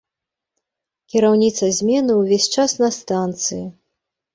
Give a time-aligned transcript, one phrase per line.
[1.11, 3.65] Кіраўніца змены ўвесь час на станцыі.